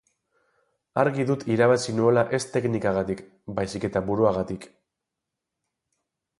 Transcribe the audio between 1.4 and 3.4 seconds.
irabazi nuela ez teknikagatik